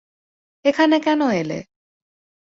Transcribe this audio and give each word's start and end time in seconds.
এখানে 0.65 0.95
কেন 0.99 1.21
এলে? 1.31 1.59